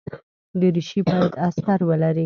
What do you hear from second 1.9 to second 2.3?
لري.